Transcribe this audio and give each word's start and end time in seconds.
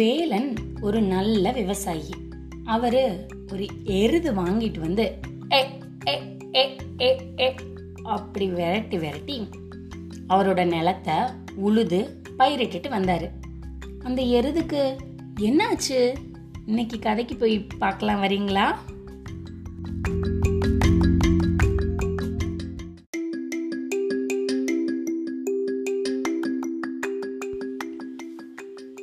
வேலன் 0.00 0.54
ஒரு 0.80 1.02
நல்ல 1.02 1.52
விவசாயி. 1.52 2.10
அவரு 2.64 3.26
ஒரு 3.52 3.66
எருது 3.84 4.32
வாங்கிட்டு 4.32 4.78
வந்து 4.78 5.18
"ஏ, 5.52 5.68
ஏ, 6.08 6.36
ஏ, 6.54 6.76
ஏ, 7.00 7.16
ஏ" 7.38 7.54
அப்படி 8.02 8.48
விரட்டி 8.48 8.98
விரட்டி 8.98 9.48
அவரோட 10.28 10.66
நிலத்தை 10.66 11.14
உழுது 11.54 12.22
பயிரிட்டுட்டு 12.38 12.88
வந்தாரு. 12.88 13.30
அந்த 14.02 14.22
எருதுக்கு 14.22 14.96
என்னாச்சு? 15.40 16.14
இன்னைக்கு 16.66 16.98
கதைக்கு 16.98 17.36
போய் 17.36 17.66
பார்க்கலாம் 17.78 18.22
வரீங்களா? 18.22 18.74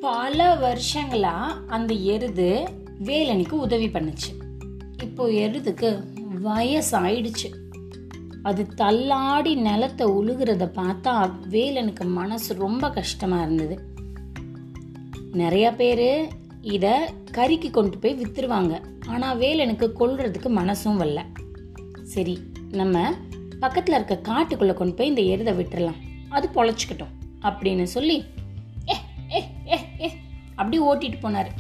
பல 0.08 0.40
வருஷங்களா 0.56 1.38
அந்த 1.68 1.94
எருது 1.94 2.68
வேலனுக்கு 3.04 3.52
உதவி 3.52 3.88
பண்ணுச்சு. 3.88 4.32
இப்போ 5.04 5.28
எருதுக்கு 5.28 5.90
வயசாயிடுச்சு. 6.44 7.50
அது 8.44 8.68
தள்ளாடி 8.68 9.56
நிலத்தை 9.56 10.08
உழுகிறத 10.08 10.66
பார்த்தா 10.76 11.32
வேலனுக்கு 11.50 12.06
மனசு 12.06 12.54
ரொம்ப 12.54 12.90
கஷ்டமா 12.90 13.42
இருந்தது. 13.42 13.80
நிறைய 15.32 15.72
பேர் 15.72 16.28
இத 16.62 17.14
கறிக்கு 17.32 17.72
கொண்டு 17.72 17.98
போய் 17.98 18.20
வித்துருவாங்க. 18.22 18.82
ஆனா 19.08 19.36
வேலனுக்கு 19.36 19.90
கொள்றதுக்கு 20.00 20.52
மனசும் 20.62 21.00
வரல. 21.04 21.22
சரி 22.04 22.40
நம்ம 22.72 23.12
பக்கத்துல 23.62 24.00
இருக்க 24.00 24.20
காட்டுக்குள்ள 24.24 24.74
கொண்டு 24.74 24.94
போய் 24.94 25.08
இந்த 25.08 25.22
எருதை 25.22 25.56
விட்டுறலாம். 25.56 26.02
அது 26.30 26.50
பொழைச்சிக்கிட்டோம் 26.56 27.16
அப்படின்னு 27.42 27.84
சொல்லி 27.84 28.24
அப்படி 30.58 30.82
ஓட்டிட்டு 30.82 31.20
போனார். 31.24 31.52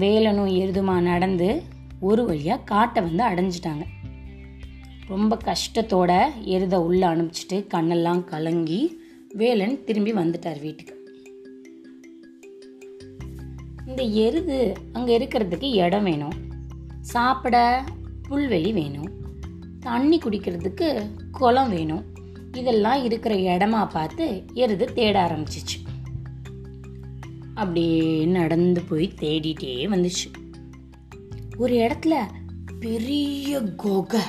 வேலனும் 0.00 0.52
எருதுமா 0.60 1.00
நடந்து 1.00 1.62
ஒரு 2.00 2.24
வழியாக 2.24 2.62
காட்டை 2.62 3.02
வந்து 3.02 3.24
அடைஞ்சிட்டாங்க. 3.24 3.84
ரொம்ப 5.08 5.38
கஷ்டத்தோட 5.44 6.22
எருதை 6.44 6.74
உள்ள 6.74 7.16
அனுப்பிச்சிட்டு 7.16 7.58
கண்ணெல்லாம் 7.74 8.24
கலங்கி 8.24 8.80
வேலன் 9.32 9.84
திரும்பி 9.84 10.12
வந்துட்டார் 10.12 10.60
வீட்டுக்கு. 10.60 10.99
இந்த 13.90 14.02
எருது 14.02 14.76
அங்கே 14.92 15.18
இருக்கிறதுக்கு 15.18 15.70
இடம் 15.74 16.02
வேணும். 16.02 16.32
சாப்பிட 17.00 17.84
புல்வெளி 18.28 18.72
வேணும். 18.72 19.10
தண்ணி 19.80 20.18
குடிக்கிறதுக்கு 20.18 21.06
குளம் 21.30 21.70
வேணும். 21.70 22.04
இதெல்லாம் 22.52 23.04
இருக்கிற 23.04 23.34
இடமா 23.34 23.88
பார்த்து 23.88 24.44
எருது 24.54 24.92
தேட 24.92 25.26
ஆரம்பிச்சிச்சு. 25.26 25.78
அப்படியே 27.54 28.24
நடந்து 28.24 28.80
போய் 28.80 29.12
தேடிட்டே 29.20 29.88
வந்துச்சு. 29.88 30.54
ஒரு 31.56 31.74
இடத்துல 31.74 32.14
பெரிய 32.80 33.60
குகை. 33.60 34.20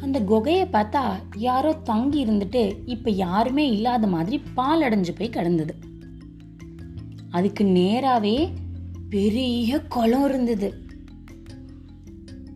அந்த 0.00 0.20
குகையை 0.20 0.66
பார்த்தா 0.66 1.22
யாரோ 1.36 1.72
தங்கி 1.72 2.24
இருந்துட்டு 2.24 2.76
இப்போ 2.84 3.10
யாருமே 3.10 3.70
இல்லாத 3.70 4.06
மாதிரி 4.06 4.42
பால் 4.54 4.82
அடைஞ்சு 4.82 5.08
போய் 5.18 5.30
கிடந்தது. 5.30 5.74
அதுக்கு 7.30 7.64
நேராகவே 7.64 8.36
பெரிய 9.10 9.80
குளம் 9.88 10.24
இருந்தது 10.28 10.68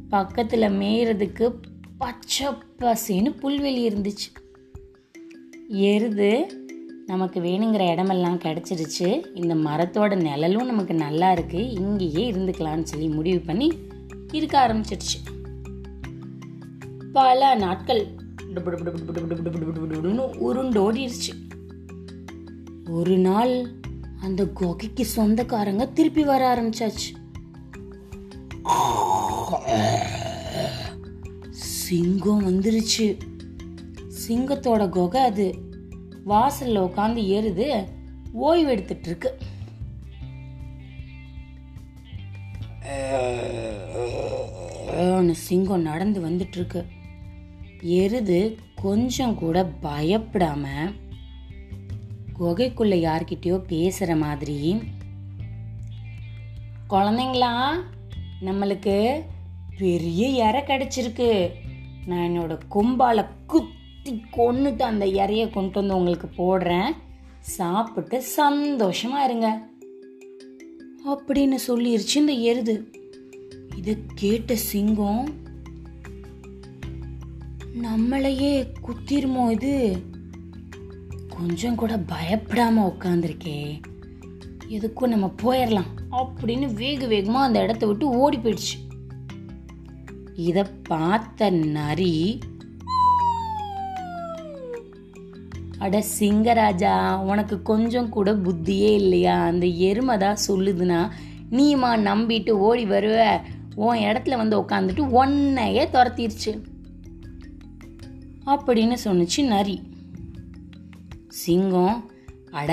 பக்கத்தில் 0.09 0.75
மேயறதுக்கு 0.79 1.47
பச்சை 1.99 2.49
பசேன்னு 2.79 3.31
புல்வெளி 3.41 3.83
இருந்துச்சு 3.89 4.29
எருது 5.87 6.31
நமக்கு 7.07 7.41
வேணுங்கிற 7.41 7.85
இடமெல்லாம் 7.89 8.39
கிடச்சிருச்சு 8.39 9.09
இந்த 9.35 9.55
மரத்தோட 9.55 10.17
நிழலும் 10.21 10.67
நமக்கு 10.67 10.95
நல்லா 10.95 11.29
இருக்குது 11.35 11.71
இங்கேயே 11.79 12.25
இருந்துக்கலாம்னு 12.33 12.83
சொல்லி 12.83 13.09
முடிவு 13.09 13.41
பண்ணி 13.41 13.69
இருக்க 14.33 14.57
ஆரம்பிச்சிடுச்சு 14.59 15.21
பல 17.13 17.55
நாட்கள் 17.57 18.03
உருண்டோடிருச்சு 20.41 21.33
ஒரு 22.91 23.17
நாள் 23.19 23.55
அந்த 24.23 24.47
குகைக்கு 24.47 25.05
சொந்தக்காரங்க 25.05 25.87
திருப்பி 25.87 26.23
வர 26.25 26.55
ஆரம்பிச்சாச்சு. 26.55 27.11
சிங்கம் 31.51 32.47
வந்துருச்சு. 32.47 33.19
சிங்கத்தோட 34.29 34.89
குகை 34.89 35.23
அது. 35.23 35.55
வாசல்ல 36.27 36.85
உட்காந்து 36.85 37.21
ஏறுது. 37.27 37.85
ஓய்வு 38.33 38.71
எடுத்துட்டு 38.71 39.09
இருக்கு 39.09 39.39
சிங்கம் 45.33 45.81
நடந்து 45.81 46.21
வந்துட்டு 46.21 46.55
இருக்கு. 46.55 46.85
எருது 47.81 48.59
கொஞ்சம் 48.75 49.35
கூட 49.35 49.71
பயப்படாம 49.83 50.65
குகைக்குள்ளே 52.43 52.99
யார்கிட்டயோ 53.01 53.59
பேசுகிற 53.59 54.17
மாதிரி. 54.17 54.83
குழந்தைங்களா 56.91 57.69
நம்மளுக்கு 58.41 59.23
பெரிய 59.79 60.29
இறை 60.29 60.63
கிடச்சிருக்கு. 60.63 61.51
நான் 62.07 62.29
என்னோட 62.29 62.59
கும்பால 62.71 63.27
குத்தி 63.47 64.23
கொண்டுட்டு 64.33 64.83
அந்த 64.83 65.07
இறைய 65.07 65.51
கொண்டு 65.51 65.71
வந்து 65.73 65.97
உங்களுக்கு 65.97 66.29
போடுறேன். 66.37 66.91
சாப்பிட்டு 67.41 68.23
சந்தோஷமாக 68.23 69.25
இருங்க. 69.25 69.63
அப்படின்னு 71.09 71.57
சொல்லிருச்சு 71.67 72.15
இந்த 72.15 72.33
எருது. 72.33 72.93
இதை 73.77 73.99
கேட்ட 74.15 74.57
சிங்கம் 74.57 75.29
நம்மளையே 77.83 78.67
குத்திருமோ 78.83 79.51
இது? 79.51 80.03
கொஞ்சம் 81.37 81.75
கூட 81.75 81.99
பயப்படாமல் 81.99 82.93
உட்காந்துருக்கே 82.93 83.81
எதுக்கும் 84.69 85.07
நம்ம 85.07 85.33
போயிடலாம் 85.43 85.87
அப்படின்னு 86.11 86.75
வேக 86.75 87.07
வேகமாக 87.07 87.45
அந்த 87.45 87.63
இடத்த 87.63 87.87
விட்டு 87.87 88.09
ஓடி 88.09 88.37
போயிடுச்சு. 88.37 89.01
இதை 90.35 90.65
பார்த்த 90.83 91.51
நரி 91.51 92.39
அட 95.79 96.05
சிங்கராஜா 96.19 97.19
உனக்கு 97.19 97.63
கொஞ்சம் 97.63 98.09
கூட 98.09 98.35
புத்தியே 98.35 98.95
இல்லையா? 98.95 99.45
அந்த 99.45 99.67
எருமை 99.67 100.17
தான் 100.17 100.37
சொல்லுதுன்னா 100.49 101.11
நீமா 101.51 101.97
நம்பிட்டு 102.09 102.51
ஓடி 102.51 102.85
வருவ? 102.85 103.41
உன் 103.75 103.99
இடத்துல 103.99 104.37
வந்து 104.37 104.61
உட்காந்துட்டு 104.61 105.11
ஒன்னையே 105.11 105.85
துரத்திருச்சு. 105.87 106.63
அப்படின்னு 108.47 108.97
சொன்னுச்சு 109.05 109.47
நரி. 109.47 109.91
சிங்கம் 111.33 112.11
அட 112.51 112.73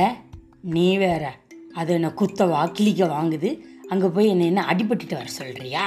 நீ 0.61 0.97
வேற. 0.97 1.39
அது 1.73 1.93
என்ன 1.93 2.07
குத்தவா 2.07 2.61
கிளிக்க 2.77 3.03
வாங்குது? 3.07 3.49
அங்கே 3.87 4.07
போய் 4.07 4.27
என்ன 4.27 4.45
என்ன 4.45 4.61
அடிபட்டுட்டு 4.71 5.13
வர 5.13 5.27
சொல்கிறியா 5.37 5.83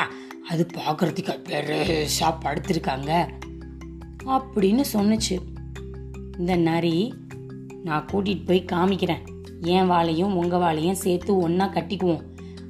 அது 0.49 0.67
பார்க்கறதுக்கு 0.75 1.35
பெருசாக 1.49 2.39
படுத்திருக்காங்க. 2.45 3.11
அப்படின்னு 4.27 4.85
சொன்னுச்சு. 4.93 5.37
இந்த 6.39 6.57
நரி 6.57 7.15
நான் 7.85 8.09
கூட்டிகிட்டு 8.13 8.47
போய் 8.47 8.65
காமிக்கிறேன். 8.73 9.23
என் 9.61 9.91
வாழையும் 9.91 10.37
உங்கள் 10.37 10.61
வாழையும் 10.61 11.03
சேர்த்து 11.05 11.37
ஒன்றா 11.37 11.67
கட்டிக்குவோம். 11.67 12.25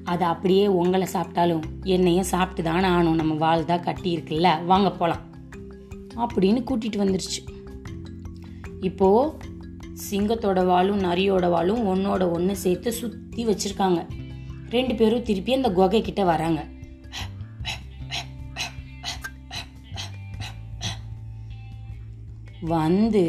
அது 0.04 0.24
அப்படியே 0.24 0.66
உங்களை 0.66 1.06
சாப்பிட்டாலும் 1.12 1.62
என்னையும் 1.82 2.30
சாப்பிட்டு 2.34 2.70
தானே 2.70 2.86
ஆனும் 2.86 3.14
நம்ம 3.14 3.34
வாழ் 3.34 3.64
தான் 3.64 3.86
கட்டியிருக்குல்ல 3.88 4.64
வாங்க 4.64 4.90
போகலாம் 4.90 5.24
அப்படின்னு 6.16 6.64
கூட்டிகிட்டு 6.70 7.02
வந்துருச்சு. 7.04 7.40
இப்போது 8.80 9.50
சிங்கத்தோட 10.10 10.64
வாலும் 10.66 11.00
நரியோட 11.00 11.46
வாலும் 11.50 11.82
ஒன்னோட 11.92 12.30
ஒன்று 12.32 12.56
சேர்த்து 12.56 12.92
சுற்றி 12.92 13.46
வச்சுருக்காங்க. 13.46 14.00
ரெண்டு 14.70 14.94
பேரும் 14.94 15.22
திருப்பி 15.22 15.52
அந்த 15.54 15.70
குகை 15.72 16.02
கிட்ட 16.02 16.24
வராங்க. 16.24 16.60
வந்து 22.60 23.24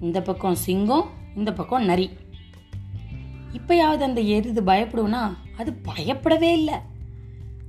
இந்த 0.00 0.22
பக்கம் 0.22 0.54
சிங்கம் 0.54 1.06
இந்த 1.36 1.52
பக்கம் 1.52 1.84
நரி. 1.84 2.10
இப்பயாவது 3.52 4.02
அந்த 4.08 4.20
எருது 4.20 4.62
பயப்படும்னா 4.62 5.22
அது 5.58 5.72
பயப்படவே 5.72 6.52
இல்லை. 6.52 6.74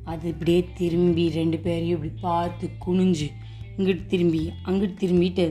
அது 0.04 0.28
இப்படியே 0.28 0.68
திரும்பி 0.78 1.30
ரெண்டு 1.30 1.58
பேரையும் 1.58 2.04
இப்படி 2.04 2.22
பார்த்து 2.22 2.70
குனிஞ்சு 2.86 3.28
இங்கிட்டு 3.78 4.06
திரும்பி 4.06 4.52
அங்கிட்டு 4.66 4.98
திரும்பிட்டு 5.02 5.46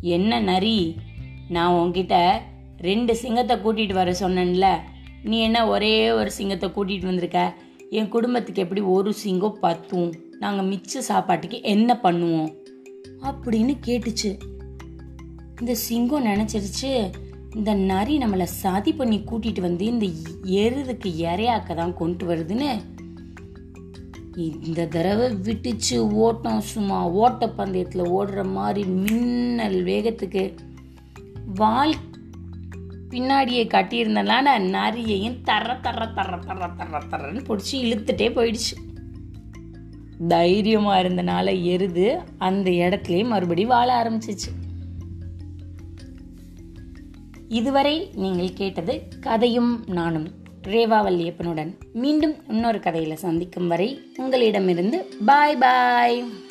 என்ன 0.00 0.40
நரி? 0.40 0.96
நான் 1.48 1.72
உங்ககிட்ட 1.72 2.42
ரெண்டு 2.78 3.16
சிங்கத்தை 3.16 3.56
கூட்டிகிட்டு 3.56 3.92
வர 3.92 4.10
சொன்னேன்ல 4.12 4.66
நீ 5.22 5.38
என்ன 5.38 5.68
ஒரே 5.68 6.10
ஒரு 6.10 6.30
சிங்கத்தை 6.30 6.68
கூட்டிகிட்டு 6.68 7.04
வந்திருக்க? 7.04 7.54
என் 7.90 8.08
குடும்பத்துக்கு 8.08 8.62
எப்படி 8.62 8.80
ஒரு 8.80 9.12
சிங்கம் 9.12 9.58
பத்தும்? 9.60 10.14
நாங்கள் 10.40 10.66
மிச்ச 10.66 10.98
சாப்பாட்டுக்கு 10.98 11.62
என்ன 11.62 11.98
பண்ணுவோம்? 12.02 12.54
அப்படின்னு 13.22 13.76
கேட்டுச்சு. 13.86 14.38
இந்த 15.60 15.74
சிங்கம் 15.74 16.26
நினச்சிருச்சு 16.26 17.12
இந்த 17.54 17.74
நரி 17.74 18.18
நம்மளை 18.18 18.42
சதி 18.42 18.92
பண்ணி 18.92 19.18
கூட்டிகிட்டு 19.18 19.60
வந்து 19.60 19.84
இந்த 19.84 20.06
எருதுக்கு 20.42 21.08
இறையாக்க 21.08 21.74
தான் 21.74 21.94
கொண்டு 21.94 22.34
வருதுன்னு. 22.34 22.70
இந்த 24.36 24.86
தடவை 24.86 25.30
விட்டுச்சு 25.32 25.98
ஓட்டம் 25.98 26.60
சும்மா 26.60 27.08
ஓட்ட 27.08 27.48
பந்தயத்தில் 27.48 28.02
ஓடுற 28.02 28.44
மாதிரி 28.44 28.88
மின்னல் 28.88 29.84
வேகத்துக்கு. 29.84 30.56
வால் 31.56 31.94
பின்னாடியே 33.10 33.62
கட்டியிருந்தனால 33.74 34.46
நரியையும் 34.74 35.40
தர 35.42 35.74
தர 35.82 36.06
தர 36.06 36.38
தர 36.38 36.68
தர 36.78 36.98
தரன்னு 37.10 37.42
பிடிச்சி 37.48 37.74
இழுத்துட்டே 37.82 38.28
போயிடுச்சு. 38.36 38.74
தைரியமாக 40.28 41.02
இருந்தனால 41.02 41.62
எருது 41.62 42.20
அந்த 42.38 42.70
இடத்துலயே 42.70 43.24
மறுபடியும் 43.26 43.68
வாழ 43.68 43.88
ஆரம்பிச்சிச்சு. 44.02 44.50
இதுவரை 47.48 48.10
நீங்கள் 48.14 48.52
கேட்டது 48.52 48.94
கதையும் 49.20 49.84
நானும் 49.86 50.28
ரேவா 50.62 50.98
வல்லியப்பனுடன். 51.06 51.72
மீண்டும் 51.92 52.34
இன்னொரு 52.48 52.80
கதையில் 52.80 53.22
சந்திக்கும் 53.24 53.68
வரை 53.68 53.88
உங்களிடமிருந்து 54.16 54.98
பாய் 55.26 55.56
பாய். 55.56 56.44